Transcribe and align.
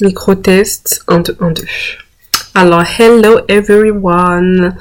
Micro-test 0.00 1.02
1, 1.08 1.20
2, 1.20 1.36
1, 1.40 1.50
2. 1.50 1.62
Alors, 2.54 2.84
hello 3.00 3.40
everyone! 3.48 4.76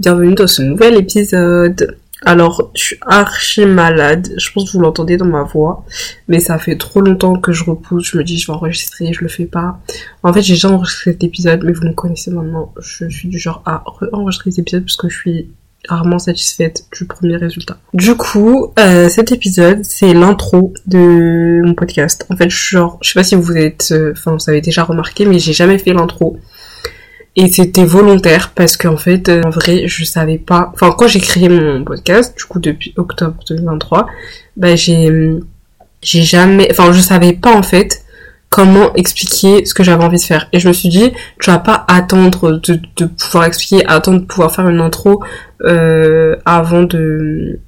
Bienvenue 0.00 0.34
dans 0.34 0.48
ce 0.48 0.62
nouvel 0.62 0.96
épisode. 0.96 1.96
Alors, 2.24 2.72
je 2.74 2.82
suis 2.82 2.98
archi 3.02 3.66
malade. 3.66 4.34
Je 4.36 4.50
pense 4.50 4.72
que 4.72 4.76
vous 4.76 4.82
l'entendez 4.82 5.16
dans 5.16 5.26
ma 5.26 5.44
voix. 5.44 5.84
Mais 6.26 6.40
ça 6.40 6.58
fait 6.58 6.76
trop 6.76 7.00
longtemps 7.00 7.38
que 7.38 7.52
je 7.52 7.62
repousse. 7.62 8.10
Je 8.10 8.18
me 8.18 8.24
dis, 8.24 8.36
je 8.36 8.48
vais 8.48 8.52
enregistrer, 8.52 9.12
je 9.12 9.20
le 9.20 9.28
fais 9.28 9.46
pas. 9.46 9.78
En 10.24 10.32
fait, 10.32 10.42
j'ai 10.42 10.54
déjà 10.54 10.70
enregistré 10.70 11.12
cet 11.12 11.22
épisode, 11.22 11.62
mais 11.62 11.72
vous 11.72 11.84
me 11.84 11.92
connaissez 11.92 12.32
maintenant. 12.32 12.74
Je 12.80 13.08
suis 13.08 13.28
du 13.28 13.38
genre 13.38 13.62
à 13.64 13.84
enregistrer 14.12 14.50
cet 14.50 14.58
épisode 14.58 14.82
parce 14.82 14.96
que 14.96 15.08
je 15.08 15.16
suis 15.16 15.50
rarement 15.88 16.18
satisfaite 16.18 16.84
du 16.92 17.06
premier 17.06 17.36
résultat. 17.36 17.78
Du 17.94 18.14
coup, 18.14 18.72
euh, 18.78 19.08
cet 19.08 19.32
épisode, 19.32 19.84
c'est 19.84 20.12
l'intro 20.12 20.74
de 20.86 21.62
mon 21.64 21.74
podcast. 21.74 22.26
En 22.30 22.36
fait, 22.36 22.50
genre, 22.50 22.98
je 23.00 23.10
sais 23.10 23.18
pas 23.18 23.24
si 23.24 23.34
vous 23.34 23.56
êtes, 23.56 23.88
euh, 23.92 24.12
enfin, 24.12 24.36
vous 24.36 24.50
avez 24.50 24.60
déjà 24.60 24.84
remarqué, 24.84 25.24
mais 25.24 25.38
j'ai 25.38 25.52
jamais 25.52 25.78
fait 25.78 25.92
l'intro. 25.92 26.38
Et 27.36 27.50
c'était 27.50 27.84
volontaire 27.84 28.52
parce 28.54 28.76
qu'en 28.76 28.96
fait, 28.96 29.28
euh, 29.28 29.42
en 29.44 29.50
vrai, 29.50 29.86
je 29.86 30.04
savais 30.04 30.38
pas. 30.38 30.70
Enfin, 30.74 30.94
quand 30.96 31.06
j'ai 31.06 31.20
créé 31.20 31.48
mon 31.48 31.84
podcast, 31.84 32.36
du 32.36 32.44
coup 32.44 32.58
depuis 32.58 32.92
octobre 32.96 33.36
2023, 33.48 34.06
bah 34.56 34.76
j'ai, 34.76 35.08
j'ai 36.02 36.22
jamais. 36.22 36.68
Enfin, 36.70 36.92
je 36.92 37.00
savais 37.00 37.32
pas 37.32 37.54
en 37.54 37.62
fait 37.62 38.02
comment 38.58 38.92
expliquer 38.94 39.64
ce 39.66 39.72
que 39.72 39.84
j'avais 39.84 40.02
envie 40.02 40.16
de 40.16 40.22
faire. 40.22 40.48
Et 40.52 40.58
je 40.58 40.66
me 40.66 40.72
suis 40.72 40.88
dit, 40.88 41.12
tu 41.38 41.48
vas 41.48 41.60
pas 41.60 41.84
attendre 41.86 42.58
de, 42.58 43.04
pouvoir 43.04 43.44
expliquer, 43.44 43.86
attendre 43.86 44.18
de 44.22 44.24
pouvoir 44.24 44.52
faire 44.52 44.68
une 44.68 44.80
intro 44.80 45.22
euh, 45.62 46.34
avant 46.44 46.82
de 46.82 47.60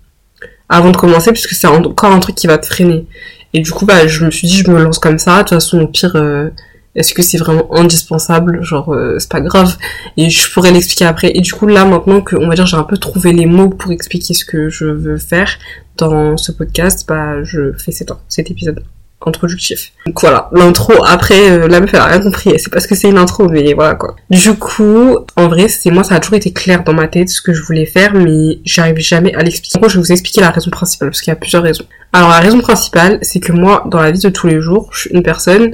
avant 0.68 0.90
de 0.90 0.96
commencer, 0.96 1.30
puisque 1.30 1.52
c'est 1.52 1.68
encore 1.68 2.10
un 2.10 2.18
truc 2.18 2.34
qui 2.34 2.48
va 2.48 2.58
te 2.58 2.66
freiner. 2.66 3.06
Et 3.54 3.60
du 3.60 3.70
coup, 3.70 3.86
bah, 3.86 4.08
je 4.08 4.24
me 4.24 4.32
suis 4.32 4.48
dit, 4.48 4.56
je 4.56 4.68
me 4.68 4.82
lance 4.82 4.98
comme 4.98 5.20
ça. 5.20 5.36
De 5.36 5.38
toute 5.42 5.50
façon, 5.50 5.80
au 5.80 5.86
pire, 5.86 6.16
euh, 6.16 6.50
est-ce 6.96 7.14
que 7.14 7.22
c'est 7.22 7.38
vraiment 7.38 7.72
indispensable? 7.72 8.64
Genre, 8.64 8.92
euh, 8.92 9.16
c'est 9.20 9.30
pas 9.30 9.40
grave. 9.40 9.76
Et 10.16 10.28
je 10.28 10.52
pourrais 10.52 10.72
l'expliquer 10.72 11.04
après. 11.04 11.30
Et 11.36 11.40
du 11.40 11.52
coup, 11.52 11.68
là, 11.68 11.84
maintenant 11.84 12.20
que, 12.20 12.34
on 12.34 12.48
va 12.48 12.56
dire, 12.56 12.66
j'ai 12.66 12.76
un 12.76 12.82
peu 12.82 12.98
trouvé 12.98 13.32
les 13.32 13.46
mots 13.46 13.68
pour 13.68 13.92
expliquer 13.92 14.34
ce 14.34 14.44
que 14.44 14.68
je 14.70 14.86
veux 14.86 15.18
faire 15.18 15.56
dans 15.96 16.36
ce 16.36 16.50
podcast, 16.50 17.04
bah, 17.06 17.44
je 17.44 17.72
fais 17.78 17.92
cet, 17.92 18.10
cet 18.28 18.50
épisode 18.50 18.82
introductif. 19.26 19.92
Donc 20.06 20.20
voilà, 20.20 20.48
l'intro, 20.52 20.94
après, 21.06 21.50
euh, 21.50 21.68
la 21.68 21.80
meuf 21.80 21.90
elle 21.92 22.00
a 22.00 22.06
rien 22.06 22.20
compris, 22.20 22.58
c'est 22.58 22.72
parce 22.72 22.86
que 22.86 22.94
c'est 22.94 23.08
une 23.08 23.18
intro, 23.18 23.48
mais 23.48 23.74
voilà 23.74 23.94
quoi. 23.94 24.16
Du 24.30 24.54
coup, 24.54 25.18
en 25.36 25.48
vrai, 25.48 25.68
c'est 25.68 25.90
moi, 25.90 26.04
ça 26.04 26.14
a 26.14 26.20
toujours 26.20 26.36
été 26.36 26.52
clair 26.52 26.84
dans 26.84 26.92
ma 26.92 27.08
tête 27.08 27.28
ce 27.28 27.42
que 27.42 27.52
je 27.52 27.62
voulais 27.62 27.86
faire, 27.86 28.14
mais 28.14 28.58
j'arrive 28.64 28.98
jamais 28.98 29.34
à 29.34 29.42
l'expliquer. 29.42 29.78
Moi, 29.78 29.88
je 29.88 29.96
vais 29.96 30.02
vous 30.02 30.12
expliquer 30.12 30.40
la 30.40 30.50
raison 30.50 30.70
principale, 30.70 31.10
parce 31.10 31.20
qu'il 31.20 31.30
y 31.30 31.36
a 31.36 31.36
plusieurs 31.36 31.62
raisons. 31.62 31.84
Alors 32.12 32.30
la 32.30 32.40
raison 32.40 32.60
principale, 32.60 33.18
c'est 33.22 33.40
que 33.40 33.52
moi, 33.52 33.84
dans 33.86 34.00
la 34.00 34.10
vie 34.10 34.20
de 34.20 34.30
tous 34.30 34.46
les 34.46 34.60
jours, 34.60 34.88
je 34.92 35.00
suis 35.00 35.10
une 35.10 35.22
personne 35.22 35.72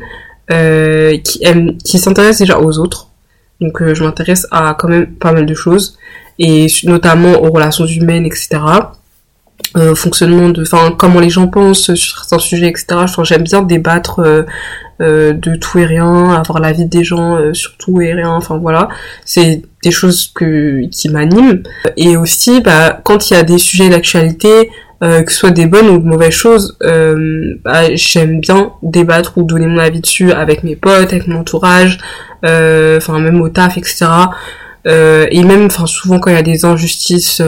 euh, 0.50 1.17
qui 1.19 1.39
aime, 1.42 1.77
qui 1.78 1.98
s'intéresse 1.98 2.39
déjà 2.39 2.58
aux 2.58 2.78
autres. 2.78 3.08
Donc 3.61 3.80
euh, 3.80 3.94
je 3.94 4.05
m'intéresse 4.05 4.47
à 4.50 4.77
quand 4.78 4.89
même 4.89 5.06
pas 5.06 5.33
mal 5.33 5.47
de 5.47 5.55
choses, 5.55 5.98
et 6.39 6.67
notamment 6.84 7.42
aux 7.42 7.50
relations 7.50 7.86
humaines, 7.86 8.27
etc 8.27 8.58
euh, 9.76 9.94
fonctionnement 9.94 10.48
de 10.48 10.62
enfin 10.62 10.94
comment 10.96 11.20
les 11.20 11.30
gens 11.30 11.48
pensent 11.48 11.94
sur 11.94 12.18
certains 12.18 12.38
sujets 12.38 12.68
etc 12.68 13.06
j'aime 13.24 13.42
bien 13.42 13.62
débattre 13.62 14.20
euh, 14.20 14.42
euh, 15.02 15.34
de 15.34 15.56
tout 15.56 15.78
et 15.78 15.84
rien 15.84 16.30
avoir 16.32 16.58
l'avis 16.58 16.86
des 16.86 17.04
gens 17.04 17.36
euh, 17.36 17.52
sur 17.52 17.77
tout 17.77 18.00
et 18.00 18.14
rien. 18.14 18.30
Enfin 18.30 18.56
voilà. 18.56 18.88
C'est 19.27 19.60
des 19.82 19.90
choses 19.90 20.32
que 20.34 20.86
qui 20.86 21.10
m'animent. 21.10 21.62
Et 21.98 22.16
aussi 22.16 22.62
bah 22.62 22.98
quand 23.04 23.30
il 23.30 23.34
y 23.34 23.36
a 23.36 23.42
des 23.42 23.58
sujets 23.58 23.90
d'actualité 23.90 24.70
euh, 25.04 25.22
que 25.22 25.30
ce 25.30 25.38
soit 25.38 25.50
des 25.50 25.66
bonnes 25.66 25.90
ou 25.90 25.98
de 25.98 26.06
mauvaises 26.06 26.32
choses, 26.32 26.78
bah, 26.80 27.94
j'aime 27.94 28.40
bien 28.40 28.72
débattre 28.82 29.36
ou 29.36 29.42
donner 29.42 29.66
mon 29.66 29.78
avis 29.78 30.00
dessus 30.00 30.32
avec 30.32 30.64
mes 30.64 30.77
potes, 30.77 31.12
avec 31.12 31.27
mon 31.27 31.40
entourage, 31.40 31.98
enfin 32.42 33.18
même 33.18 33.42
au 33.42 33.50
taf, 33.50 33.77
etc. 33.77 34.06
et 34.86 35.44
même, 35.44 35.66
enfin 35.66 35.84
souvent 35.84 36.18
quand 36.18 36.30
il 36.30 36.36
y 36.36 36.38
a 36.38 36.42
des 36.42 36.64
injustices 36.64 37.42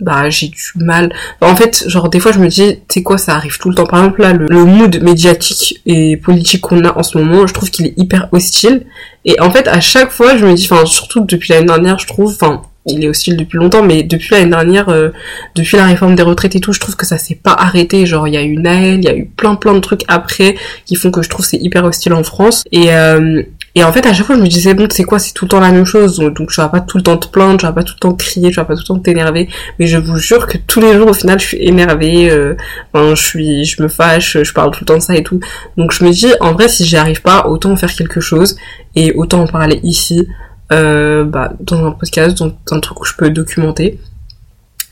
bah 0.00 0.30
j'ai 0.30 0.48
du 0.48 0.62
mal. 0.76 1.12
en 1.40 1.56
fait, 1.56 1.84
genre 1.88 2.08
des 2.08 2.20
fois 2.20 2.32
je 2.32 2.38
me 2.38 2.48
dis, 2.48 2.78
sais 2.88 3.02
quoi, 3.02 3.18
ça 3.18 3.34
arrive 3.34 3.58
tout 3.58 3.68
le 3.68 3.74
temps. 3.74 3.86
Par 3.86 4.00
exemple 4.00 4.22
là, 4.22 4.32
le, 4.32 4.64
mood 4.64 5.02
médiatique 5.02 5.80
et 5.86 6.16
politique 6.16 6.60
qu'on 6.60 6.84
a 6.84 6.96
en 6.96 7.02
ce 7.02 7.18
moment, 7.18 7.46
je 7.46 7.54
trouve 7.54 7.70
qu'il 7.70 7.86
est 7.86 7.94
hyper 7.96 8.28
hostile. 8.32 8.86
Et 9.24 9.40
en 9.40 9.50
fait, 9.50 9.66
à 9.68 9.80
chaque 9.80 10.10
fois, 10.10 10.36
je 10.36 10.46
me 10.46 10.54
dis, 10.54 10.68
enfin 10.70 10.86
surtout 10.86 11.20
depuis 11.20 11.52
l'année 11.52 11.66
dernière, 11.66 11.98
je 11.98 12.06
trouve, 12.06 12.32
enfin 12.32 12.62
il 12.86 13.04
est 13.04 13.08
hostile 13.08 13.36
depuis 13.36 13.58
longtemps, 13.58 13.82
mais 13.82 14.02
depuis 14.02 14.34
l'année 14.34 14.50
dernière, 14.50 14.88
euh, 14.88 15.10
depuis 15.54 15.76
la 15.76 15.86
réforme 15.86 16.14
des 16.14 16.22
retraites 16.22 16.56
et 16.56 16.60
tout, 16.60 16.72
je 16.72 16.80
trouve 16.80 16.96
que 16.96 17.06
ça 17.06 17.18
s'est 17.18 17.34
pas 17.34 17.52
arrêté. 17.52 18.06
Genre, 18.06 18.26
il 18.28 18.34
y 18.34 18.36
a 18.36 18.42
eu 18.42 18.56
Naël, 18.56 18.98
il 18.98 19.04
y 19.04 19.08
a 19.08 19.14
eu 19.14 19.26
plein 19.26 19.54
plein 19.56 19.74
de 19.74 19.80
trucs 19.80 20.04
après 20.08 20.56
qui 20.86 20.96
font 20.96 21.10
que 21.10 21.22
je 21.22 21.28
trouve 21.28 21.44
c'est 21.44 21.58
hyper 21.58 21.84
hostile 21.84 22.14
en 22.14 22.22
France. 22.22 22.64
Et 22.72 22.94
euh, 22.94 23.42
et 23.78 23.84
en 23.84 23.92
fait, 23.92 24.04
à 24.06 24.12
chaque 24.12 24.26
fois, 24.26 24.34
je 24.34 24.40
me 24.40 24.48
disais, 24.48 24.74
bon, 24.74 24.88
c'est 24.90 25.04
quoi, 25.04 25.18
c'est 25.18 25.32
tout 25.32 25.44
le 25.44 25.50
temps 25.50 25.60
la 25.60 25.70
même 25.70 25.84
chose, 25.84 26.18
donc, 26.18 26.50
tu 26.50 26.60
vas 26.60 26.68
pas 26.68 26.80
tout 26.80 26.96
le 26.96 27.02
temps 27.04 27.16
te 27.16 27.28
plaindre, 27.28 27.58
tu 27.58 27.66
vas 27.66 27.72
pas 27.72 27.84
tout 27.84 27.94
le 27.94 28.00
temps 28.00 28.12
crier, 28.12 28.50
tu 28.50 28.56
vas 28.56 28.64
pas 28.64 28.74
tout 28.74 28.82
le 28.82 28.86
temps 28.86 28.98
t'énerver, 28.98 29.48
mais 29.78 29.86
je 29.86 29.98
vous 29.98 30.16
jure 30.16 30.46
que 30.48 30.58
tous 30.58 30.80
les 30.80 30.94
jours, 30.94 31.08
au 31.08 31.12
final, 31.12 31.38
je 31.38 31.46
suis 31.46 31.58
énervée, 31.60 32.28
euh, 32.28 32.56
enfin, 32.92 33.14
je 33.14 33.24
suis, 33.24 33.64
je 33.64 33.80
me 33.80 33.88
fâche, 33.88 34.36
je 34.42 34.52
parle 34.52 34.72
tout 34.72 34.80
le 34.80 34.86
temps 34.86 34.96
de 34.96 35.02
ça 35.02 35.14
et 35.14 35.22
tout. 35.22 35.38
Donc 35.76 35.92
je 35.92 36.04
me 36.04 36.10
dis, 36.10 36.28
en 36.40 36.52
vrai, 36.52 36.68
si 36.68 36.84
j'y 36.84 36.96
arrive 36.96 37.22
pas, 37.22 37.46
autant 37.46 37.74
faire 37.76 37.94
quelque 37.94 38.20
chose, 38.20 38.56
et 38.96 39.12
autant 39.12 39.42
en 39.42 39.46
parler 39.46 39.78
ici, 39.84 40.26
euh, 40.72 41.24
bah, 41.24 41.52
dans 41.60 41.86
un 41.86 41.92
podcast, 41.92 42.36
dans 42.36 42.52
un 42.72 42.80
truc 42.80 43.00
où 43.00 43.04
je 43.04 43.14
peux 43.14 43.30
documenter. 43.30 44.00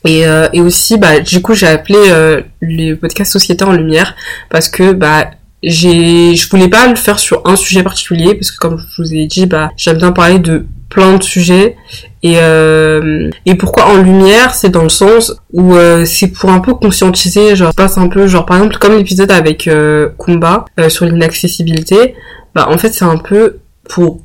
Et, 0.05 0.25
euh, 0.25 0.47
et 0.53 0.61
aussi, 0.61 0.97
bah, 0.97 1.19
du 1.19 1.41
coup, 1.41 1.53
j'ai 1.53 1.67
appelé 1.67 1.97
euh, 1.97 2.41
les 2.61 2.95
podcasts 2.95 3.31
Société 3.33 3.63
en 3.65 3.73
Lumière 3.73 4.15
parce 4.49 4.69
que, 4.69 4.93
bah, 4.93 5.31
j'ai 5.63 6.35
je 6.35 6.49
voulais 6.49 6.69
pas 6.69 6.87
le 6.87 6.95
faire 6.95 7.19
sur 7.19 7.41
un 7.45 7.55
sujet 7.55 7.83
particulier 7.83 8.35
parce 8.35 8.51
que 8.51 8.57
comme 8.57 8.77
je 8.77 9.01
vous 9.01 9.13
ai 9.13 9.25
dit 9.25 9.45
bah 9.45 9.71
j'aime 9.75 9.97
bien 9.97 10.11
parler 10.11 10.39
de 10.39 10.65
plein 10.89 11.17
de 11.17 11.23
sujets. 11.23 11.75
Et 12.23 12.35
euh, 12.37 13.29
et 13.45 13.55
pourquoi 13.55 13.87
en 13.87 13.97
lumière 13.97 14.53
c'est 14.53 14.69
dans 14.69 14.83
le 14.83 14.89
sens 14.89 15.33
où 15.53 15.75
euh, 15.75 16.05
c'est 16.05 16.27
pour 16.29 16.49
un 16.49 16.59
peu 16.59 16.73
conscientiser 16.73 17.55
genre 17.55 17.73
passe 17.73 17.97
un 17.97 18.07
peu 18.07 18.27
genre 18.27 18.45
par 18.45 18.57
exemple 18.57 18.77
comme 18.77 18.97
l'épisode 18.97 19.31
avec 19.31 19.67
euh, 19.67 20.09
Kumba 20.17 20.65
euh, 20.79 20.89
sur 20.89 21.05
l'inaccessibilité 21.05 22.15
bah 22.55 22.67
en 22.69 22.77
fait 22.77 22.93
c'est 22.93 23.05
un 23.05 23.17
peu 23.17 23.59
pour 23.89 24.19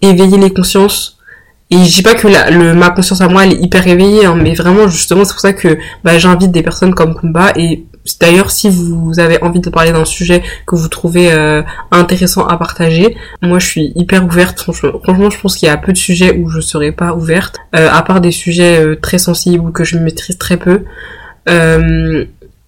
éveiller 0.00 0.38
les 0.38 0.52
consciences. 0.52 1.18
Et 1.70 1.84
je 1.86 1.94
dis 1.94 2.02
pas 2.02 2.14
que 2.14 2.28
la, 2.28 2.50
le, 2.50 2.74
ma 2.74 2.90
conscience 2.90 3.22
à 3.22 3.28
moi 3.28 3.44
elle 3.46 3.54
est 3.54 3.62
hyper 3.62 3.86
éveillée 3.86 4.26
hein, 4.26 4.36
mais 4.36 4.52
vraiment 4.52 4.88
justement 4.88 5.24
c'est 5.24 5.32
pour 5.32 5.40
ça 5.40 5.54
que 5.54 5.78
bah, 6.04 6.18
j'invite 6.18 6.50
des 6.50 6.62
personnes 6.62 6.94
comme 6.94 7.14
Kumba 7.14 7.52
et 7.56 7.86
D'ailleurs, 8.20 8.50
si 8.50 8.68
vous 8.68 9.20
avez 9.20 9.42
envie 9.42 9.60
de 9.60 9.70
parler 9.70 9.92
d'un 9.92 10.04
sujet 10.04 10.42
que 10.66 10.74
vous 10.74 10.88
trouvez 10.88 11.32
euh, 11.32 11.62
intéressant 11.90 12.46
à 12.46 12.56
partager, 12.56 13.16
moi 13.42 13.58
je 13.58 13.66
suis 13.66 13.92
hyper 13.94 14.24
ouverte. 14.24 14.60
Franchement, 14.60 15.30
je 15.30 15.40
pense 15.40 15.56
qu'il 15.56 15.66
y 15.66 15.70
a 15.70 15.76
peu 15.76 15.92
de 15.92 15.98
sujets 15.98 16.36
où 16.36 16.48
je 16.48 16.60
serais 16.60 16.92
pas 16.92 17.14
ouverte, 17.14 17.58
euh, 17.76 17.88
à 17.90 18.02
part 18.02 18.20
des 18.20 18.32
sujets 18.32 18.84
euh, 18.84 18.96
très 18.96 19.18
sensibles 19.18 19.64
ou 19.64 19.70
que 19.70 19.84
je 19.84 19.98
maîtrise 19.98 20.38
très 20.38 20.56
peu. 20.56 20.84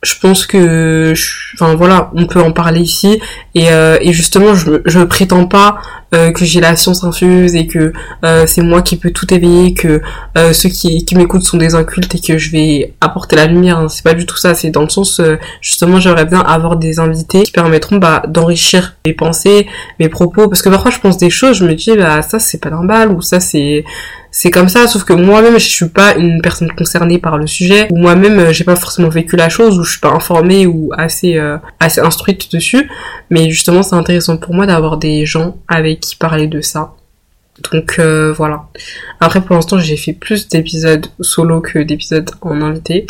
Je 0.04 0.14
pense 0.20 0.46
que, 0.46 1.12
enfin 1.54 1.74
voilà, 1.74 2.10
on 2.14 2.26
peut 2.26 2.40
en 2.40 2.52
parler 2.52 2.80
ici 2.80 3.20
et, 3.54 3.66
et 3.66 4.12
justement, 4.12 4.54
je, 4.54 4.82
je 4.84 5.00
prétends 5.00 5.46
pas 5.46 5.78
euh, 6.14 6.30
que 6.30 6.44
j'ai 6.44 6.60
la 6.60 6.76
science 6.76 7.02
infuse 7.02 7.56
et 7.56 7.66
que 7.66 7.92
euh, 8.24 8.44
c'est 8.46 8.62
moi 8.62 8.82
qui 8.82 8.96
peux 8.96 9.10
tout 9.10 9.32
éveiller, 9.34 9.74
que 9.74 10.00
euh, 10.38 10.52
ceux 10.52 10.68
qui, 10.68 11.04
qui 11.04 11.16
m'écoutent 11.16 11.42
sont 11.42 11.56
des 11.56 11.74
incultes 11.74 12.14
et 12.14 12.20
que 12.20 12.38
je 12.38 12.52
vais 12.52 12.94
apporter 13.00 13.34
la 13.34 13.46
lumière. 13.46 13.78
Hein. 13.78 13.88
C'est 13.88 14.04
pas 14.04 14.14
du 14.14 14.24
tout 14.24 14.36
ça, 14.36 14.54
c'est 14.54 14.70
dans 14.70 14.82
le 14.82 14.90
sens 14.90 15.20
justement 15.60 15.98
j'aimerais 15.98 16.26
bien 16.26 16.40
avoir 16.40 16.76
des 16.76 17.00
invités 17.00 17.42
qui 17.42 17.50
permettront 17.50 17.96
bah, 17.96 18.22
d'enrichir 18.28 18.94
mes 19.04 19.12
pensées, 19.12 19.66
mes 19.98 20.08
propos, 20.08 20.48
parce 20.48 20.62
que 20.62 20.68
parfois 20.68 20.92
je 20.92 21.00
pense 21.00 21.16
des 21.16 21.30
choses, 21.30 21.56
je 21.56 21.64
me 21.64 21.74
dis 21.74 21.96
bah 21.96 22.22
ça 22.22 22.38
c'est 22.38 22.58
pas 22.58 22.70
normal 22.70 23.10
ou 23.10 23.20
ça 23.20 23.40
c'est 23.40 23.84
c'est 24.36 24.50
comme 24.50 24.68
ça, 24.68 24.88
sauf 24.88 25.04
que 25.04 25.12
moi-même 25.12 25.60
je 25.60 25.68
suis 25.68 25.88
pas 25.88 26.16
une 26.16 26.42
personne 26.42 26.72
concernée 26.72 27.18
par 27.18 27.38
le 27.38 27.46
sujet, 27.46 27.86
ou 27.92 27.98
moi-même 27.98 28.52
j'ai 28.52 28.64
pas 28.64 28.74
forcément 28.74 29.08
vécu 29.08 29.36
la 29.36 29.48
chose, 29.48 29.78
ou 29.78 29.84
je 29.84 29.92
suis 29.92 30.00
pas 30.00 30.10
informée 30.10 30.66
ou 30.66 30.90
assez 30.98 31.40
assez 31.78 32.00
instruite 32.00 32.52
dessus, 32.52 32.90
mais 33.30 33.48
justement 33.48 33.84
c'est 33.84 33.94
intéressant 33.94 34.36
pour 34.36 34.52
moi 34.52 34.66
d'avoir 34.66 34.96
des 34.96 35.24
gens 35.24 35.56
avec 35.68 36.00
qui 36.00 36.16
parlait 36.16 36.48
de 36.48 36.60
ça. 36.60 36.94
Donc 37.70 38.00
euh, 38.00 38.32
voilà. 38.32 38.64
Après 39.20 39.40
pour 39.40 39.54
l'instant 39.54 39.78
j'ai 39.78 39.96
fait 39.96 40.12
plus 40.12 40.48
d'épisodes 40.48 41.06
solo 41.20 41.60
que 41.60 41.78
d'épisodes 41.78 42.28
en 42.40 42.60
invité. 42.60 43.06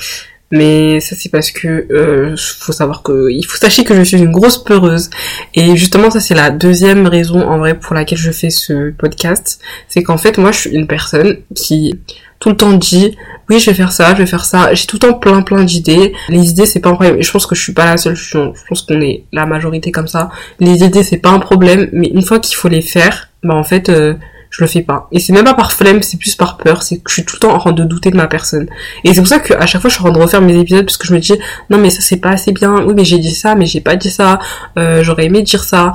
Mais 0.54 1.00
ça 1.00 1.16
c'est 1.16 1.30
parce 1.30 1.50
que 1.50 1.68
euh, 1.90 2.36
faut 2.36 2.70
savoir 2.70 3.02
que 3.02 3.28
il 3.28 3.44
faut 3.44 3.56
sachez 3.56 3.82
que 3.82 3.92
je 3.92 4.04
suis 4.04 4.18
une 4.18 4.30
grosse 4.30 4.62
peureuse. 4.62 5.10
Et 5.52 5.76
justement 5.76 6.10
ça 6.10 6.20
c'est 6.20 6.36
la 6.36 6.50
deuxième 6.50 7.08
raison 7.08 7.40
en 7.40 7.58
vrai 7.58 7.74
pour 7.76 7.92
laquelle 7.96 8.18
je 8.18 8.30
fais 8.30 8.50
ce 8.50 8.92
podcast, 8.92 9.60
c'est 9.88 10.04
qu'en 10.04 10.16
fait 10.16 10.38
moi 10.38 10.52
je 10.52 10.60
suis 10.60 10.70
une 10.70 10.86
personne 10.86 11.38
qui 11.56 11.98
tout 12.38 12.50
le 12.50 12.56
temps 12.56 12.72
dit 12.72 13.16
oui 13.50 13.58
je 13.58 13.68
vais 13.68 13.74
faire 13.74 13.90
ça, 13.90 14.14
je 14.14 14.20
vais 14.20 14.26
faire 14.26 14.44
ça, 14.44 14.72
j'ai 14.74 14.86
tout 14.86 14.94
le 14.94 15.08
temps 15.08 15.14
plein 15.14 15.42
plein 15.42 15.64
d'idées. 15.64 16.12
Les 16.28 16.50
idées 16.50 16.66
c'est 16.66 16.78
pas 16.78 16.90
un 16.90 16.94
problème. 16.94 17.18
Et 17.18 17.22
je 17.24 17.32
pense 17.32 17.46
que 17.46 17.56
je 17.56 17.60
suis 17.60 17.74
pas 17.74 17.86
la 17.86 17.96
seule, 17.96 18.14
je 18.14 18.38
pense 18.68 18.82
qu'on 18.82 19.00
est 19.00 19.24
la 19.32 19.46
majorité 19.46 19.90
comme 19.90 20.06
ça. 20.06 20.30
Les 20.60 20.84
idées 20.84 21.02
c'est 21.02 21.18
pas 21.18 21.30
un 21.30 21.40
problème. 21.40 21.88
Mais 21.92 22.06
une 22.06 22.22
fois 22.22 22.38
qu'il 22.38 22.54
faut 22.54 22.68
les 22.68 22.82
faire, 22.82 23.30
bah 23.42 23.56
en 23.56 23.64
fait 23.64 23.88
euh, 23.88 24.14
je 24.56 24.62
le 24.62 24.68
fais 24.68 24.82
pas. 24.82 25.08
Et 25.10 25.18
c'est 25.18 25.32
même 25.32 25.44
pas 25.44 25.54
par 25.54 25.72
flemme, 25.72 26.00
c'est 26.02 26.16
plus 26.16 26.36
par 26.36 26.56
peur, 26.58 26.84
c'est 26.84 26.98
que 26.98 27.10
je 27.10 27.14
suis 27.14 27.24
tout 27.24 27.34
le 27.36 27.40
temps 27.40 27.54
en 27.54 27.58
train 27.58 27.72
de 27.72 27.82
douter 27.82 28.12
de 28.12 28.16
ma 28.16 28.28
personne. 28.28 28.68
Et 29.02 29.12
c'est 29.12 29.20
pour 29.20 29.26
ça 29.26 29.40
qu'à 29.40 29.66
chaque 29.66 29.80
fois 29.80 29.90
je 29.90 29.96
suis 29.96 30.02
en 30.02 30.10
train 30.10 30.16
de 30.16 30.22
refaire 30.22 30.40
mes 30.40 30.56
épisodes 30.56 30.84
parce 30.84 30.96
que 30.96 31.08
je 31.08 31.12
me 31.12 31.18
dis 31.18 31.34
non 31.70 31.78
mais 31.78 31.90
ça 31.90 32.00
c'est 32.00 32.18
pas 32.18 32.30
assez 32.30 32.52
bien, 32.52 32.84
oui 32.84 32.94
mais 32.94 33.04
j'ai 33.04 33.18
dit 33.18 33.34
ça 33.34 33.56
mais 33.56 33.66
j'ai 33.66 33.80
pas 33.80 33.96
dit 33.96 34.10
ça, 34.10 34.38
euh, 34.78 35.02
j'aurais 35.02 35.24
aimé 35.24 35.42
dire 35.42 35.64
ça. 35.64 35.90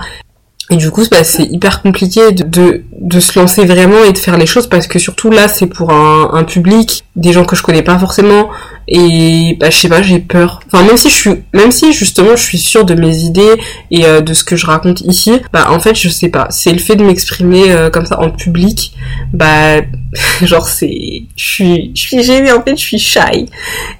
Et 0.72 0.76
du 0.76 0.92
coup, 0.92 1.04
bah, 1.10 1.24
c'est 1.24 1.46
hyper 1.46 1.82
compliqué 1.82 2.32
de, 2.32 2.44
de, 2.44 2.84
de, 3.00 3.20
se 3.20 3.40
lancer 3.40 3.66
vraiment 3.66 4.04
et 4.04 4.14
de 4.14 4.18
faire 4.20 4.38
les 4.38 4.46
choses 4.46 4.68
parce 4.68 4.86
que 4.86 5.00
surtout 5.00 5.32
là, 5.32 5.48
c'est 5.48 5.66
pour 5.66 5.92
un, 5.92 6.30
un, 6.34 6.44
public, 6.44 7.06
des 7.16 7.34
gens 7.34 7.44
que 7.44 7.56
je 7.56 7.64
connais 7.64 7.82
pas 7.82 7.98
forcément. 7.98 8.50
Et 8.88 9.58
bah, 9.60 9.72
je 9.72 9.78
sais 9.78 9.90
pas, 9.90 10.04
j'ai 10.04 10.20
peur. 10.20 10.60
Enfin, 10.68 10.84
même 10.86 10.98
si 10.98 11.10
je 11.10 11.16
suis, 11.16 11.32
même 11.56 11.72
si 11.72 11.92
justement, 11.92 12.36
je 12.36 12.44
suis 12.44 12.60
sûre 12.60 12.86
de 12.86 12.94
mes 12.94 13.18
idées 13.18 13.56
et 13.90 14.06
euh, 14.06 14.22
de 14.22 14.32
ce 14.36 14.44
que 14.44 14.56
je 14.56 14.68
raconte 14.68 15.02
ici, 15.02 15.42
bah 15.52 15.72
en 15.72 15.80
fait, 15.80 15.96
je 15.96 16.08
sais 16.08 16.30
pas. 16.30 16.48
C'est 16.52 16.72
le 16.72 16.80
fait 16.80 16.96
de 16.96 17.04
m'exprimer 17.04 17.72
euh, 17.72 17.90
comme 17.90 18.06
ça 18.06 18.20
en 18.20 18.30
public, 18.30 18.94
bah 19.34 19.82
genre 20.44 20.68
c'est, 20.68 21.24
je 21.36 21.44
suis, 21.44 21.92
je 21.96 22.02
suis 22.02 22.22
gênée 22.22 22.52
en 22.52 22.62
fait, 22.62 22.78
je 22.78 22.82
suis 22.82 23.00
shy. 23.00 23.48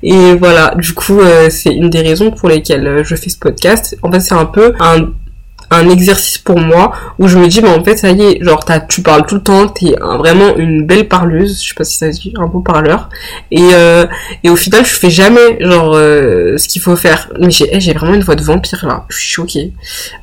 Et 0.04 0.36
voilà, 0.36 0.76
du 0.78 0.94
coup, 0.94 1.20
euh, 1.20 1.50
c'est 1.50 1.74
une 1.74 1.90
des 1.90 2.02
raisons 2.02 2.30
pour 2.30 2.48
lesquelles 2.48 3.02
je 3.04 3.16
fais 3.16 3.30
ce 3.30 3.40
podcast. 3.40 3.98
En 4.04 4.12
fait, 4.12 4.20
c'est 4.20 4.36
un 4.36 4.46
peu 4.46 4.74
un 4.80 5.10
un 5.72 5.90
exercice 5.90 6.38
pour 6.38 6.60
moi 6.60 6.94
où 7.20 7.28
je 7.28 7.38
me 7.38 7.48
dis 7.48 7.62
bah 7.62 7.70
en 7.78 7.84
fait 7.84 7.98
ça 7.98 8.10
y 8.10 8.22
est 8.22 8.44
genre 8.44 8.66
tu 8.88 9.02
parles 9.02 9.26
tout 9.28 9.36
le 9.36 9.42
temps 9.42 9.68
t'es 9.68 9.96
vraiment 10.00 10.56
une 10.58 10.86
belle 10.86 11.08
parleuse. 11.08 11.62
Je 11.62 11.70
sais 11.70 11.76
pas 11.76 11.84
si 11.84 11.98
ça 11.98 12.12
se 12.12 12.20
dit 12.20 12.34
un 12.38 12.48
beau 12.48 12.62
parleur 12.62 13.10
et 13.52 13.62
euh, 13.74 14.06
et 14.44 14.50
au 14.50 14.56
final 14.56 14.86
je 14.86 14.94
fais 14.94 15.10
jamais 15.10 15.58
genre 15.60 15.94
euh, 15.96 16.58
ce 16.58 16.68
qu'il 16.68 16.82
faut 16.82 16.96
faire. 16.96 17.30
Mais 17.40 17.52
j'ai 17.52 17.70
eh, 17.72 17.80
j'ai 17.80 17.94
vraiment 17.94 18.16
une 18.16 18.24
voix 18.24 18.36
de 18.36 18.44
vampire 18.44 18.86
là. 18.88 19.06
Je 19.10 19.18
suis 19.18 19.30
choquée. 19.30 19.74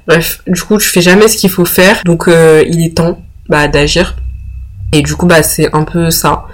Bref 0.06 0.40
du 0.46 0.60
coup 0.62 0.80
je 0.80 0.88
fais 0.88 1.02
jamais 1.02 1.28
ce 1.28 1.36
qu'il 1.36 1.50
faut 1.50 1.64
faire. 1.64 2.00
Donc 2.04 2.28
euh, 2.28 2.64
il 2.68 2.84
est 2.84 2.96
temps 2.96 3.20
bah 3.48 3.68
d'agir. 3.68 4.16
Et 4.92 5.02
du 5.02 5.14
coup 5.14 5.26
bah 5.26 5.42
c'est 5.42 5.74
un 5.74 5.84
peu 5.84 6.10
ça 6.10 6.46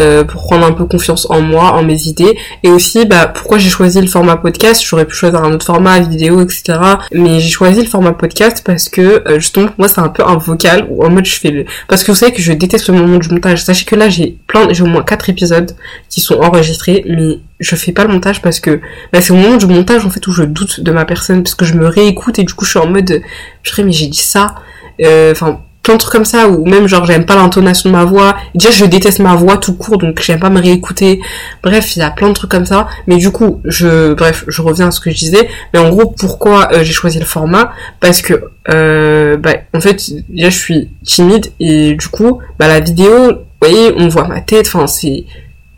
euh, 0.00 0.24
pour 0.24 0.42
prendre 0.42 0.66
un 0.66 0.72
peu 0.72 0.84
confiance 0.84 1.26
en 1.30 1.40
moi, 1.40 1.72
en 1.72 1.82
mes 1.82 2.06
idées. 2.06 2.36
Et 2.62 2.68
aussi, 2.68 3.06
bah, 3.06 3.26
pourquoi 3.26 3.58
j'ai 3.58 3.70
choisi 3.70 4.00
le 4.00 4.06
format 4.06 4.36
podcast? 4.36 4.82
J'aurais 4.84 5.04
pu 5.04 5.14
choisir 5.14 5.42
un 5.42 5.52
autre 5.52 5.66
format, 5.66 6.00
vidéo, 6.00 6.42
etc. 6.42 6.78
Mais 7.12 7.40
j'ai 7.40 7.50
choisi 7.50 7.80
le 7.80 7.88
format 7.88 8.12
podcast 8.12 8.62
parce 8.64 8.88
que, 8.88 9.22
euh, 9.28 9.38
justement, 9.38 9.66
pour 9.66 9.76
moi, 9.78 9.88
c'est 9.88 10.00
un 10.00 10.08
peu 10.08 10.22
un 10.24 10.36
vocal 10.36 10.86
où 10.90 11.04
en 11.04 11.10
mode 11.10 11.26
je 11.26 11.38
fais 11.38 11.50
le... 11.50 11.64
Parce 11.88 12.04
que 12.04 12.12
vous 12.12 12.16
savez 12.16 12.32
que 12.32 12.42
je 12.42 12.52
déteste 12.52 12.88
le 12.88 12.94
moment 12.94 13.18
du 13.18 13.28
montage. 13.28 13.62
Sachez 13.62 13.84
que 13.84 13.96
là, 13.96 14.08
j'ai 14.08 14.38
plein, 14.46 14.72
j'ai 14.72 14.82
au 14.82 14.86
moins 14.86 15.02
quatre 15.02 15.30
épisodes 15.30 15.74
qui 16.08 16.20
sont 16.20 16.36
enregistrés, 16.40 17.04
mais 17.08 17.40
je 17.58 17.74
fais 17.76 17.92
pas 17.92 18.04
le 18.04 18.12
montage 18.12 18.42
parce 18.42 18.60
que 18.60 18.80
bah, 19.12 19.20
c'est 19.20 19.32
au 19.32 19.36
moment 19.36 19.56
du 19.56 19.66
montage 19.66 20.04
en 20.04 20.10
fait 20.10 20.26
où 20.26 20.32
je 20.32 20.42
doute 20.42 20.80
de 20.80 20.92
ma 20.92 21.04
personne 21.04 21.42
parce 21.42 21.54
que 21.54 21.64
je 21.64 21.74
me 21.74 21.86
réécoute 21.86 22.38
et 22.38 22.44
du 22.44 22.52
coup 22.52 22.64
je 22.64 22.70
suis 22.70 22.78
en 22.78 22.86
mode 22.86 23.22
je 23.62 23.82
mais 23.82 23.92
j'ai 23.92 24.08
dit 24.08 24.18
ça 24.18 24.54
euh, 25.00 25.32
enfin 25.32 25.60
plein 25.86 25.94
de 25.94 26.00
trucs 26.00 26.12
comme 26.12 26.24
ça 26.24 26.48
ou 26.48 26.66
même 26.66 26.88
genre 26.88 27.04
j'aime 27.06 27.24
pas 27.24 27.36
l'intonation 27.36 27.88
de 27.90 27.94
ma 27.94 28.04
voix. 28.04 28.36
Déjà 28.56 28.72
je 28.72 28.84
déteste 28.84 29.20
ma 29.20 29.36
voix 29.36 29.56
tout 29.56 29.74
court 29.74 29.98
donc 29.98 30.20
j'aime 30.20 30.40
pas 30.40 30.50
me 30.50 30.60
réécouter. 30.60 31.20
Bref 31.62 31.94
il 31.94 32.00
y 32.00 32.02
a 32.02 32.10
plein 32.10 32.28
de 32.28 32.32
trucs 32.32 32.50
comme 32.50 32.66
ça. 32.66 32.88
Mais 33.06 33.18
du 33.18 33.30
coup 33.30 33.60
je 33.64 34.12
bref 34.14 34.44
je 34.48 34.62
reviens 34.62 34.88
à 34.88 34.90
ce 34.90 34.98
que 34.98 35.10
je 35.10 35.16
disais. 35.16 35.48
Mais 35.72 35.78
en 35.78 35.90
gros 35.90 36.06
pourquoi 36.06 36.72
euh, 36.72 36.82
j'ai 36.82 36.92
choisi 36.92 37.20
le 37.20 37.24
format? 37.24 37.70
Parce 38.00 38.20
que 38.20 38.34
euh, 38.68 39.36
bah, 39.36 39.52
en 39.74 39.80
fait 39.80 40.10
déjà 40.28 40.50
je 40.50 40.58
suis 40.58 40.90
timide 41.04 41.52
et 41.60 41.94
du 41.94 42.08
coup 42.08 42.40
bah 42.58 42.66
la 42.66 42.80
vidéo 42.80 43.28
vous 43.28 43.68
voyez 43.68 43.94
on 43.96 44.08
voit 44.08 44.26
ma 44.26 44.40
tête 44.40 44.66
enfin 44.66 44.88
c'est 44.88 45.24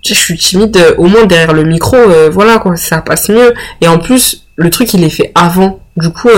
je 0.02 0.14
suis 0.14 0.38
timide 0.38 0.74
euh, 0.78 0.94
au 0.96 1.06
moins 1.06 1.26
derrière 1.26 1.52
le 1.52 1.64
micro 1.64 1.96
euh, 1.96 2.30
voilà 2.32 2.56
quoi 2.58 2.76
ça 2.76 3.02
passe 3.02 3.28
mieux. 3.28 3.52
Et 3.82 3.88
en 3.88 3.98
plus 3.98 4.46
le 4.56 4.70
truc 4.70 4.94
il 4.94 5.04
est 5.04 5.10
fait 5.10 5.32
avant. 5.34 5.80
Du 5.98 6.08
coup 6.10 6.30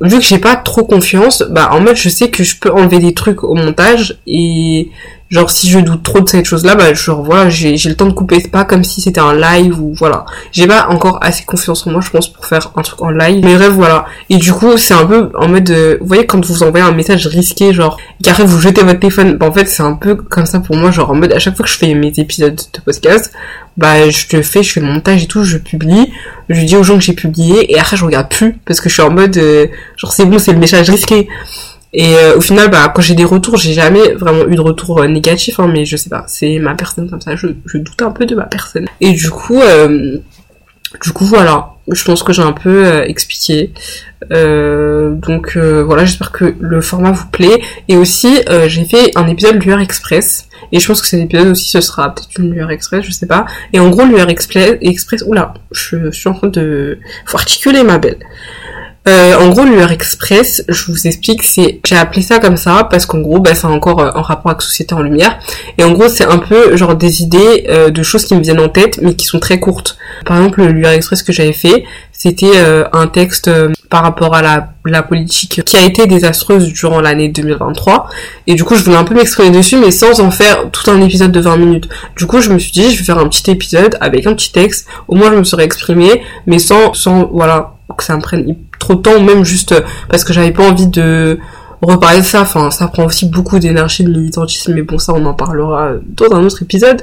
vu 0.00 0.18
que 0.18 0.24
j'ai 0.24 0.38
pas 0.38 0.56
trop 0.56 0.84
confiance, 0.84 1.42
bah 1.50 1.70
en 1.72 1.80
mode 1.80 1.96
je 1.96 2.08
sais 2.08 2.30
que 2.30 2.44
je 2.44 2.58
peux 2.58 2.70
enlever 2.70 2.98
des 2.98 3.14
trucs 3.14 3.42
au 3.44 3.54
montage 3.54 4.18
et 4.26 4.90
genre 5.30 5.50
si 5.50 5.68
je 5.68 5.78
doute 5.78 6.02
trop 6.02 6.20
de 6.20 6.28
cette 6.28 6.46
chose 6.46 6.64
là, 6.64 6.74
bah 6.74 6.94
genre 6.94 7.22
voilà, 7.22 7.50
j'ai 7.50 7.76
le 7.76 7.94
temps 7.94 8.06
de 8.06 8.12
couper, 8.12 8.40
c'est 8.40 8.50
pas 8.50 8.64
comme 8.64 8.84
si 8.84 9.00
c'était 9.00 9.20
un 9.20 9.34
live 9.34 9.80
ou 9.80 9.94
voilà. 9.94 10.24
J'ai 10.52 10.66
pas 10.66 10.88
encore 10.88 11.18
assez 11.22 11.44
confiance 11.44 11.86
en 11.86 11.90
moi 11.90 12.00
je 12.00 12.10
pense 12.10 12.32
pour 12.32 12.46
faire 12.46 12.70
un 12.76 12.82
truc 12.82 13.02
en 13.02 13.10
live. 13.10 13.44
Mais 13.44 13.54
bref 13.54 13.70
voilà. 13.70 14.06
Et 14.30 14.36
du 14.36 14.52
coup 14.52 14.76
c'est 14.76 14.94
un 14.94 15.04
peu 15.04 15.30
en 15.34 15.48
mode, 15.48 15.70
vous 16.00 16.06
voyez 16.06 16.26
quand 16.26 16.44
vous 16.44 16.62
envoyez 16.62 16.84
un 16.84 16.92
message 16.92 17.26
risqué 17.26 17.72
genre, 17.72 17.98
carré 18.22 18.44
vous 18.44 18.60
jetez 18.60 18.82
votre 18.82 19.00
téléphone, 19.00 19.36
bah 19.36 19.46
en 19.46 19.52
fait 19.52 19.66
c'est 19.66 19.82
un 19.82 19.94
peu 19.94 20.14
comme 20.14 20.46
ça 20.46 20.60
pour 20.60 20.76
moi 20.76 20.90
genre 20.90 21.10
en 21.10 21.14
mode 21.14 21.32
à 21.32 21.38
chaque 21.38 21.56
fois 21.56 21.64
que 21.64 21.70
je 21.70 21.76
fais 21.76 21.94
mes 21.94 22.12
épisodes 22.16 22.56
de 22.56 22.80
podcast, 22.80 23.32
bah 23.76 24.08
je 24.10 24.26
te 24.26 24.42
fais, 24.42 24.62
je 24.62 24.72
fais 24.72 24.80
le 24.80 24.86
montage 24.86 25.22
et 25.24 25.26
tout, 25.26 25.44
je 25.44 25.58
publie, 25.58 26.12
je 26.48 26.62
dis 26.62 26.76
aux 26.76 26.82
gens 26.82 26.94
que 26.94 27.04
j'ai 27.04 27.12
publié 27.12 27.72
et 27.72 27.78
après 27.78 27.96
je 27.96 28.04
regarde 28.04 28.28
plus 28.28 28.58
parce 28.64 28.80
que 28.80 28.88
je 28.88 28.94
suis 28.94 29.02
en 29.02 29.10
mode 29.10 29.36
euh, 29.36 29.66
genre 29.96 30.12
c'est 30.12 30.24
bon, 30.24 30.38
c'est 30.38 30.52
le 30.52 30.58
message 30.58 30.90
risqué. 30.90 31.28
Et 31.92 32.16
euh, 32.16 32.36
au 32.36 32.40
final, 32.40 32.70
bah 32.70 32.92
quand 32.94 33.02
j'ai 33.02 33.14
des 33.14 33.24
retours, 33.24 33.56
j'ai 33.56 33.72
jamais 33.72 34.12
vraiment 34.12 34.46
eu 34.46 34.54
de 34.54 34.60
retour 34.60 35.00
euh, 35.00 35.08
négatif, 35.08 35.58
hein, 35.58 35.70
mais 35.72 35.84
je 35.84 35.96
sais 35.96 36.10
pas, 36.10 36.24
c'est 36.26 36.58
ma 36.58 36.74
personne 36.74 37.08
comme 37.08 37.20
ça, 37.20 37.34
je, 37.36 37.46
doute 37.46 38.02
un 38.02 38.10
peu 38.10 38.26
de 38.26 38.34
ma 38.34 38.44
personne. 38.44 38.86
Et 39.00 39.12
du 39.12 39.30
coup, 39.30 39.60
du 41.02 41.12
coup 41.12 41.24
voilà, 41.24 41.74
je 41.90 42.04
pense 42.04 42.22
que 42.22 42.32
j'ai 42.32 42.42
un 42.42 42.52
peu 42.52 43.02
expliqué. 43.04 43.72
donc 44.30 45.56
voilà, 45.56 46.04
j'espère 46.04 46.30
que 46.32 46.54
le 46.60 46.80
format 46.80 47.12
vous 47.12 47.28
plaît. 47.28 47.62
Et 47.88 47.96
aussi, 47.96 48.38
j'ai 48.66 48.84
fait 48.84 49.10
un 49.16 49.26
épisode 49.26 49.62
Lueur 49.62 49.80
Express 49.80 50.48
et 50.72 50.80
je 50.80 50.86
pense 50.86 51.00
que 51.00 51.06
cet 51.06 51.20
épisode 51.20 51.48
aussi, 51.48 51.70
ce 51.70 51.80
sera 51.80 52.14
peut-être 52.14 52.38
une 52.38 52.52
lueur 52.52 52.70
express, 52.70 53.04
je 53.04 53.10
sais 53.10 53.26
pas. 53.26 53.46
Et 53.72 53.80
en 53.80 53.88
gros, 53.88 54.04
lueur 54.04 54.28
express, 54.28 54.76
express 54.80 55.22
oula, 55.26 55.54
je 55.70 56.10
suis 56.10 56.28
en 56.28 56.34
train 56.34 56.48
de... 56.48 56.98
Faut 57.24 57.38
articuler 57.38 57.82
ma 57.82 57.98
belle. 57.98 58.18
Euh, 59.08 59.34
en 59.38 59.48
gros, 59.48 59.64
lueur 59.64 59.90
express, 59.90 60.62
je 60.68 60.84
vous 60.92 61.06
explique, 61.06 61.42
c'est, 61.42 61.80
j'ai 61.86 61.96
appelé 61.96 62.20
ça 62.20 62.40
comme 62.40 62.58
ça 62.58 62.86
parce 62.90 63.06
qu'en 63.06 63.20
gros, 63.20 63.40
bah, 63.40 63.54
c'est 63.54 63.66
encore 63.66 64.00
euh, 64.00 64.10
en 64.14 64.20
rapport 64.20 64.50
avec 64.50 64.60
Société 64.60 64.94
en 64.94 65.00
Lumière. 65.00 65.38
Et 65.78 65.84
en 65.84 65.92
gros, 65.92 66.08
c'est 66.08 66.26
un 66.26 66.36
peu 66.36 66.76
genre 66.76 66.94
des 66.94 67.22
idées 67.22 67.64
euh, 67.70 67.88
de 67.88 68.02
choses 68.02 68.26
qui 68.26 68.34
me 68.34 68.42
viennent 68.42 68.60
en 68.60 68.68
tête, 68.68 68.98
mais 69.00 69.14
qui 69.14 69.24
sont 69.24 69.40
très 69.40 69.60
courtes. 69.60 69.96
Par 70.26 70.36
exemple, 70.36 70.60
le 70.62 70.72
lueur 70.72 70.92
express 70.92 71.22
que 71.22 71.32
j'avais 71.32 71.54
fait, 71.54 71.84
c'était 72.12 72.58
un 72.92 73.06
texte 73.06 73.48
par 73.88 74.02
rapport 74.02 74.34
à 74.34 74.42
la, 74.42 75.02
politique 75.02 75.62
qui 75.64 75.76
a 75.76 75.84
été 75.84 76.08
désastreuse 76.08 76.66
durant 76.72 77.00
l'année 77.00 77.28
2023. 77.28 78.08
Et 78.48 78.54
du 78.54 78.64
coup, 78.64 78.74
je 78.74 78.82
voulais 78.82 78.96
un 78.96 79.04
peu 79.04 79.14
m'exprimer 79.14 79.56
dessus, 79.56 79.76
mais 79.76 79.92
sans 79.92 80.20
en 80.20 80.32
faire 80.32 80.68
tout 80.72 80.90
un 80.90 81.00
épisode 81.00 81.30
de 81.30 81.40
20 81.40 81.56
minutes. 81.56 81.88
Du 82.16 82.26
coup, 82.26 82.40
je 82.40 82.50
me 82.50 82.58
suis 82.58 82.72
dit, 82.72 82.90
je 82.90 82.98
vais 82.98 83.04
faire 83.04 83.18
un 83.18 83.28
petit 83.28 83.48
épisode 83.50 83.96
avec 84.00 84.26
un 84.26 84.34
petit 84.34 84.50
texte. 84.50 84.88
Au 85.06 85.14
moins, 85.14 85.30
je 85.30 85.36
me 85.36 85.44
serais 85.44 85.64
exprimé, 85.64 86.22
mais 86.46 86.58
sans, 86.58 86.92
sans, 86.92 87.26
voilà, 87.32 87.77
que 87.96 88.04
ça 88.04 88.16
me 88.16 88.22
prenne 88.22 88.56
trop 88.78 88.94
de 88.94 89.02
temps, 89.02 89.20
même 89.20 89.44
juste 89.44 89.74
parce 90.08 90.24
que 90.24 90.32
j'avais 90.32 90.52
pas 90.52 90.68
envie 90.68 90.86
de 90.86 91.38
reparler 91.82 92.20
de 92.20 92.24
ça. 92.24 92.42
Enfin, 92.42 92.70
ça 92.70 92.88
prend 92.88 93.04
aussi 93.04 93.26
beaucoup 93.26 93.58
d'énergie 93.58 94.04
de 94.04 94.10
militantisme, 94.10 94.74
mais 94.74 94.82
bon, 94.82 94.98
ça, 94.98 95.12
on 95.14 95.24
en 95.24 95.34
parlera 95.34 95.92
dans 96.06 96.36
un 96.36 96.44
autre 96.44 96.62
épisode. 96.62 97.02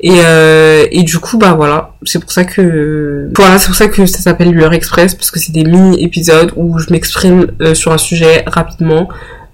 Et, 0.00 0.20
euh, 0.24 0.86
et 0.90 1.02
du 1.02 1.18
coup, 1.18 1.38
bah 1.38 1.54
voilà, 1.54 1.94
c'est 2.04 2.18
pour 2.18 2.30
ça 2.30 2.44
que 2.44 3.30
voilà, 3.34 3.58
c'est 3.58 3.66
pour 3.66 3.76
ça 3.76 3.88
que 3.88 4.06
ça 4.06 4.18
s'appelle 4.20 4.50
Lueur 4.50 4.72
Express 4.72 5.14
parce 5.14 5.30
que 5.30 5.38
c'est 5.38 5.52
des 5.52 5.64
mini 5.64 6.02
épisodes 6.02 6.52
où 6.56 6.78
je 6.78 6.86
m'exprime 6.90 7.48
euh, 7.60 7.74
sur 7.74 7.92
un 7.92 7.98
sujet 7.98 8.44
rapidement. 8.46 9.08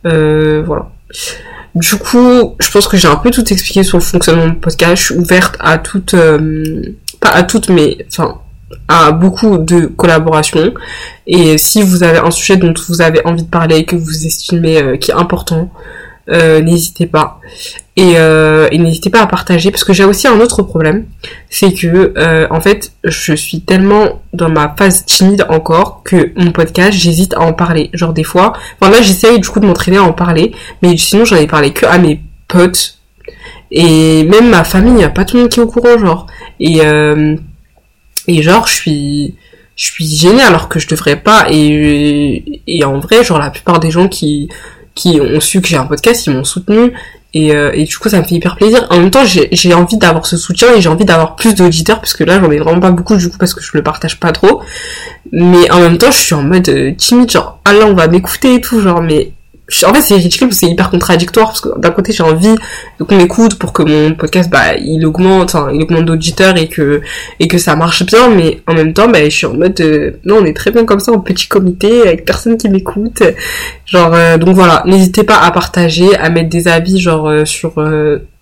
Euh, 0.07 0.63
voilà. 0.65 0.91
Du 1.75 1.97
coup, 1.97 2.57
je 2.59 2.71
pense 2.71 2.89
que 2.89 2.97
j'ai 2.97 3.09
un 3.09 3.17
peu 3.17 3.31
tout 3.31 3.53
expliqué 3.53 3.83
sur 3.83 3.99
le 3.99 4.03
fonctionnement 4.03 4.47
du 4.47 4.55
podcast. 4.55 4.97
Je 4.97 5.03
suis 5.07 5.15
ouverte 5.15 5.57
à 5.61 5.77
toutes, 5.77 6.17
pas 7.21 7.29
à 7.29 7.43
toutes, 7.43 7.69
mais 7.69 7.99
enfin 8.09 8.41
à 8.89 9.13
beaucoup 9.13 9.59
de 9.59 9.87
collaborations. 9.87 10.75
Et 11.27 11.59
si 11.59 11.83
vous 11.83 12.03
avez 12.03 12.19
un 12.19 12.31
sujet 12.31 12.57
dont 12.57 12.75
vous 12.89 13.01
avez 13.01 13.25
envie 13.25 13.45
de 13.45 13.49
parler 13.49 13.85
que 13.85 13.97
vous 13.97 14.27
estimez 14.27 14.83
euh, 14.83 14.97
qui 14.97 15.11
est 15.11 15.15
important 15.15 15.71
euh, 16.29 16.61
n'hésitez 16.61 17.07
pas. 17.07 17.39
Et, 17.95 18.15
euh, 18.17 18.67
et 18.73 18.79
n'hésitez 18.79 19.11
pas 19.11 19.21
à 19.21 19.29
partager 19.29 19.71
parce 19.71 19.85
que 19.85 19.93
j'ai 19.93 20.03
aussi 20.03 20.27
un 20.27 20.41
autre 20.41 20.63
problème. 20.63 21.05
C'est 21.51 21.73
que 21.73 22.15
en 22.51 22.61
fait 22.61 22.91
je 23.05 23.33
suis 23.33 23.61
tellement 23.61 24.23
dans 24.33 24.49
ma 24.49 24.75
phase 24.77 25.05
timide 25.05 25.47
encore 25.49 26.03
que 26.05 26.33
mon 26.35 26.51
podcast 26.51 26.99
j'hésite 26.99 27.35
à 27.35 27.43
en 27.43 27.53
parler. 27.53 27.91
Genre 27.93 28.13
des 28.13 28.25
fois 28.25 28.55
enfin 28.81 28.91
là 28.91 29.01
j'essaye 29.03 29.39
du 29.39 29.49
coup 29.49 29.61
de 29.61 29.67
m'entraîner 29.67 29.99
à 29.99 30.03
en 30.03 30.13
parler 30.13 30.53
mais 30.83 30.97
sinon 30.97 31.25
j'en 31.25 31.37
ai 31.37 31.47
parlé 31.47 31.73
que 31.73 31.87
à 31.87 31.97
mes 31.99 32.21
potes. 32.49 32.99
Et 33.71 34.25
même 34.25 34.51
ma 34.51 34.65
famille 34.65 34.95
il 34.99 35.05
a 35.05 35.11
pas 35.11 35.25
tout 35.25 35.37
le 35.37 35.43
monde 35.43 35.53
qui 35.53 35.61
est 35.61 35.63
au 35.63 35.69
courant 35.69 35.97
genre. 35.97 36.27
Et 36.59 36.81
et 38.29 38.43
genre, 38.43 38.67
je 38.67 38.75
suis, 38.75 39.35
je 39.77 39.85
suis 39.85 40.07
gênée 40.07 40.43
alors 40.43 40.69
que 40.69 40.79
je 40.79 40.89
devrais 40.89 41.17
pas. 41.17 41.47
Et, 41.51 42.63
et 42.67 42.85
en 42.85 42.99
vrai, 42.99 43.25
genre, 43.25 43.39
la 43.39 43.51
plupart 43.51 43.81
des 43.81 43.91
gens 43.91 44.09
qui, 44.09 44.49
qui 44.95 45.21
ont 45.21 45.41
su 45.41 45.61
que 45.61 45.69
j'ai 45.69 45.77
un 45.77 45.87
podcast, 45.87 46.27
ils 46.27 46.33
m'ont 46.33 46.45
soutenu. 46.45 46.93
Et, 47.35 47.55
euh, 47.55 47.71
et, 47.75 47.85
du 47.85 47.99
coup, 47.99 48.09
ça 48.09 48.19
me 48.19 48.25
fait 48.25 48.37
hyper 48.37 48.57
plaisir. 48.57 48.87
En 48.89 48.99
même 48.99 49.11
temps, 49.11 49.25
j'ai 49.25 49.75
envie 49.75 49.99
d'avoir 49.99 50.25
ce 50.25 50.39
soutien 50.39 50.75
et 50.75 50.81
j'ai 50.81 50.89
envie 50.89 51.05
d'avoir 51.05 51.37
plus 51.37 51.55
d'auditeurs 51.55 52.01
parce 52.01 52.15
que 52.15 52.25
là, 52.25 52.41
j'en 52.41 52.51
ai 52.51 52.57
vraiment 52.57 52.81
pas 52.81 52.91
beaucoup 52.91 53.17
du 53.17 53.29
coup 53.29 53.37
parce 53.37 53.53
que 53.53 53.63
je 53.63 53.71
le 53.75 53.83
partage 53.83 54.19
pas 54.19 54.33
trop. 54.33 54.63
Mais 55.33 55.71
en 55.71 55.81
même 55.81 55.99
temps, 55.99 56.11
je 56.11 56.19
suis 56.19 56.35
en 56.35 56.43
mode 56.43 56.69
euh, 56.71 56.93
timide, 56.97 57.31
genre, 57.31 57.61
ah 57.67 57.75
là, 57.75 57.87
on 57.87 57.95
va 57.95 58.09
m'écouter 58.09 58.55
et 58.55 58.61
tout, 58.63 58.81
genre, 58.81 59.03
mais 59.03 59.33
en 59.85 59.95
fait 59.95 60.01
c'est 60.01 60.15
ridicule 60.15 60.53
c'est 60.53 60.67
hyper 60.67 60.91
contradictoire 60.91 61.49
parce 61.49 61.61
que 61.61 61.79
d'un 61.79 61.91
côté 61.91 62.13
j'ai 62.13 62.23
envie 62.23 62.55
qu'on 63.01 63.17
m'écoute 63.17 63.59
pour 63.59 63.73
que 63.73 63.83
mon 63.83 64.15
podcast 64.15 64.49
bah 64.49 64.77
il 64.77 65.05
augmente 65.05 65.55
enfin 65.55 65.71
il 65.73 65.83
augmente 65.83 66.05
d'auditeurs 66.05 66.57
et 66.57 66.69
que 66.69 67.01
et 67.41 67.49
que 67.49 67.59
ça 67.59 67.75
marche 67.75 68.07
bien 68.07 68.29
mais 68.29 68.63
en 68.67 68.75
même 68.75 68.93
temps 68.93 69.09
bah 69.09 69.25
je 69.25 69.31
suis 69.31 69.47
en 69.47 69.55
mode 69.55 69.81
euh, 69.81 70.13
non 70.25 70.37
on 70.41 70.45
est 70.45 70.55
très 70.55 70.71
bien 70.71 70.85
comme 70.85 71.01
ça 71.01 71.13
en 71.13 71.21
petit 71.21 71.49
comité 71.49 72.03
avec 72.03 72.25
personne 72.25 72.57
qui 72.57 72.69
m'écoute. 72.69 73.23
Genre 73.87 74.13
euh, 74.15 74.39
donc 74.39 74.55
voilà 74.55 74.83
n'hésitez 74.87 75.25
pas 75.25 75.39
à 75.39 75.51
partager 75.51 76.15
à 76.17 76.31
mettre 76.31 76.49
des 76.49 76.69
avis 76.69 76.99
genre 77.01 77.29
euh, 77.29 77.45
sur 77.45 77.75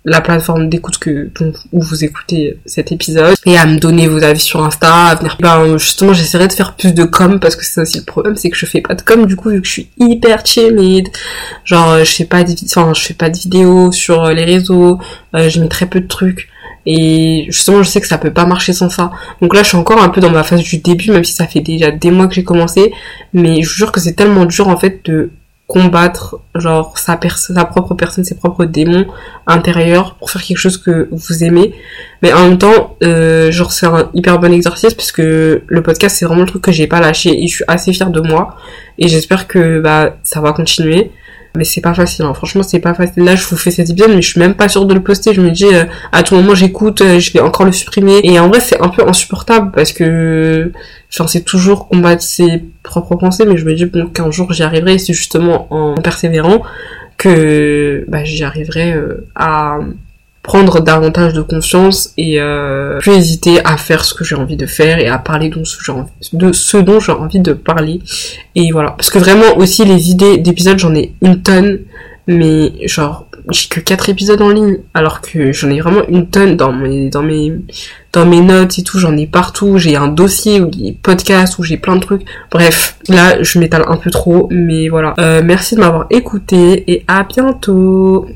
la 0.05 0.21
plateforme 0.21 0.69
d'écoute 0.69 0.99
que 0.99 1.31
où 1.73 1.81
vous 1.81 2.05
écoutez 2.05 2.59
cet 2.67 2.93
épisode. 2.93 3.35
Et 3.47 3.57
à 3.57 3.65
me 3.65 3.79
donner 3.79 4.07
vos 4.07 4.23
avis 4.23 4.41
sur 4.41 4.63
Insta, 4.63 4.93
à 4.93 5.15
venir. 5.15 5.37
Ben 5.41 5.79
justement 5.79 6.13
j'essaierai 6.13 6.49
de 6.49 6.53
faire 6.53 6.75
plus 6.75 6.93
de 6.93 7.05
com 7.05 7.41
parce 7.41 7.57
que 7.57 7.65
c'est 7.65 7.81
aussi 7.81 7.99
le 7.99 8.05
problème 8.05 8.37
c'est 8.37 8.51
que 8.51 8.57
je 8.57 8.67
fais 8.67 8.83
pas 8.83 8.95
de 8.95 9.03
com 9.03 9.27
du 9.27 9.37
coup 9.37 9.51
vu 9.51 9.61
que 9.63 9.67
je 9.67 9.73
suis 9.73 9.89
hyper 9.99 10.43
timide. 10.43 11.09
Genre 11.65 11.91
euh, 11.91 12.05
je 12.05 12.11
fais 12.11 12.27
pas 12.27 12.45
de 12.45 12.53
enfin 12.65 12.93
je 12.95 13.01
fais 13.01 13.15
pas 13.15 13.31
de 13.31 13.37
vidéos 13.37 13.93
sur 13.93 14.25
euh, 14.25 14.33
les 14.35 14.45
réseaux 14.45 14.99
euh, 15.35 15.49
je 15.49 15.61
mets 15.61 15.69
très 15.69 15.87
peu 15.87 16.01
de 16.01 16.09
trucs. 16.09 16.49
Et 16.87 17.47
justement 17.49 17.83
je 17.83 17.89
sais 17.89 18.03
que 18.03 18.07
ça 18.07 18.19
peut 18.19 18.33
pas 18.33 18.45
marcher 18.45 18.75
sans 18.75 18.91
ça. 18.91 19.11
Donc 19.41 19.55
là 19.55 19.63
je 19.63 19.69
suis 19.69 19.79
encore 19.79 20.03
un 20.03 20.11
peu 20.11 20.21
dans 20.21 20.31
ma 20.31 20.43
phase 20.43 20.63
du 20.63 20.79
début 20.79 21.13
même 21.13 21.25
si 21.25 21.33
ça 21.33 21.47
fait 21.47 21.61
déjà 21.61 21.91
des 21.91 22.11
mois 22.11 22.29
que 22.29 22.35
j'ai 22.35 22.45
commencé. 22.45 22.93
Mais 23.33 23.63
je 23.63 23.71
vous 23.71 23.75
jure 23.75 23.91
que 23.93 24.01
c'est 24.01 24.13
tellement 24.13 24.45
dur 24.45 24.69
en 24.69 24.77
fait 24.77 25.01
de 25.07 25.31
combattre 25.67 26.41
genre 26.55 26.99
sa, 26.99 27.19
sa 27.35 27.65
propre 27.65 27.95
personne, 27.95 28.23
ses 28.23 28.37
propres 28.37 28.67
démons 28.67 29.07
intérieurs 29.47 30.15
pour 30.17 30.31
faire 30.31 30.43
quelque 30.43 30.59
chose 30.59 30.77
que 30.77 31.09
vous 31.11 31.43
aimez. 31.43 31.75
Mais 32.23 32.33
en 32.33 32.49
même 32.49 32.59
temps, 32.59 32.97
euh, 33.03 33.51
genre 33.51 33.73
c'est 33.73 33.87
un 33.87 34.11
hyper 34.13 34.39
bon 34.39 34.53
exercice 34.53 34.93
puisque 34.93 35.19
le 35.19 35.83
podcast 35.83 36.17
c'est 36.17 36.27
vraiment 36.27 36.43
le 36.43 36.49
truc 36.49 36.63
que 36.63 36.73
j'ai 36.73 36.87
pas 36.87 37.01
lâché 37.01 37.43
et 37.43 37.47
je 37.49 37.55
suis 37.57 37.65
assez 37.67 37.93
fière 37.93 38.11
de 38.11 38.21
moi 38.21 38.57
et 38.99 39.09
j'espère 39.09 39.49
que 39.49 39.81
bah 39.81 40.17
ça 40.23 40.41
va 40.41 40.53
continuer 40.53 41.11
mais 41.57 41.65
c'est 41.65 41.81
pas 41.81 41.95
facile 41.95 42.25
hein. 42.25 42.35
franchement 42.35 42.63
c'est 42.63 42.81
pas 42.81 42.95
facile. 42.95 43.25
Là 43.25 43.37
je 43.37 43.47
vous 43.47 43.57
fais 43.57 43.71
cet 43.71 43.89
épisode 43.91 44.11
mais 44.11 44.23
je 44.23 44.29
suis 44.29 44.41
même 44.41 44.55
pas 44.55 44.69
sûre 44.69 44.87
de 44.87 44.95
le 44.95 45.03
poster. 45.03 45.33
Je 45.33 45.41
me 45.41 45.51
dis 45.51 45.67
euh, 45.67 45.85
à 46.13 46.23
tout 46.23 46.35
moment 46.35 46.55
j'écoute 46.55 47.01
euh, 47.01 47.21
je 47.21 47.33
vais 47.33 47.41
encore 47.41 47.67
le 47.67 47.73
supprimer. 47.73 48.21
Et 48.25 48.39
en 48.41 48.49
vrai 48.49 48.61
c'est 48.61 48.81
un 48.81 48.89
peu 48.89 49.07
insupportable 49.07 49.71
parce 49.73 49.93
que 49.93 50.73
enfin 51.13 51.29
c'est 51.29 51.43
toujours 51.43 51.89
combattre 51.89 52.23
ses 52.23 52.65
propres 52.83 53.15
pensées 53.17 53.45
mais 53.47 53.57
je 53.57 53.65
me 53.65 53.75
dis 53.75 53.85
bon 53.85 54.07
qu'un 54.09 54.31
jour 54.31 54.53
j'y 54.53 54.63
arriverai. 54.63 54.99
C'est 54.99 55.13
justement 55.13 55.69
en 55.71 55.95
persévérant 55.95 56.63
que 57.17 58.05
bah, 58.09 58.25
j'y 58.25 58.43
arriverai 58.43 58.93
euh, 58.93 59.27
à 59.37 59.79
prendre 60.45 60.81
davantage 60.81 61.33
de 61.33 61.41
confiance 61.41 62.13
et 62.19 62.39
euh, 62.39 62.99
plus 62.99 63.15
hésiter 63.15 63.65
à 63.65 63.79
faire 63.79 64.05
ce 64.05 64.13
que 64.13 64.25
j'ai 64.25 64.37
envie 64.37 64.59
de 64.59 64.67
faire 64.67 64.99
et 64.99 65.09
à 65.09 65.19
parler 65.19 65.49
de 65.49 65.65
ce, 65.65 65.79
de 66.35 66.53
ce 66.53 66.77
dont 66.77 67.01
j'ai 67.01 67.13
envie 67.13 67.41
de 67.41 67.55
parler. 67.55 68.01
Et 68.55 68.71
voilà. 68.71 68.91
Parce 68.91 69.09
que 69.09 69.19
vraiment 69.19 69.57
aussi 69.57 69.87
les 69.87 70.11
idées 70.11 70.37
d'épisodes 70.37 70.79
j'en 70.79 70.95
ai 70.95 71.15
une 71.23 71.43
tonne, 71.43 71.81
mais 72.27 72.73
genre 72.87 73.27
j'ai 73.51 73.69
que 73.69 73.81
quatre 73.81 74.09
épisodes 74.09 74.41
en 74.41 74.51
ligne 74.51 74.79
alors 74.95 75.21
que 75.21 75.53
j'en 75.53 75.71
ai 75.71 75.81
vraiment 75.81 76.03
une 76.09 76.29
tonne 76.29 76.57
dans 76.57 76.73
mes 76.73 77.11
dans 77.11 77.23
mes 77.23 77.53
dans 78.13 78.25
mes 78.25 78.41
notes 78.41 78.79
et 78.79 78.83
tout 78.83 78.99
j'en 78.99 79.17
ai 79.19 79.27
partout 79.27 79.77
j'ai 79.77 79.97
un 79.97 80.09
dossier 80.09 80.63
où 80.63 80.71
il 80.73 80.87
y 80.87 80.91
a 80.91 80.95
podcast 81.03 81.59
où 81.59 81.63
j'ai 81.63 81.77
plein 81.77 81.97
de 81.97 82.01
trucs 82.01 82.23
bref 82.51 82.97
là 83.09 83.43
je 83.43 83.59
m'étale 83.59 83.85
un 83.87 83.97
peu 83.97 84.11
trop 84.11 84.49
mais 84.51 84.89
voilà 84.89 85.13
euh, 85.19 85.43
merci 85.45 85.75
de 85.75 85.81
m'avoir 85.81 86.07
écouté 86.09 86.91
et 86.91 87.05
à 87.07 87.25
bientôt 87.25 88.27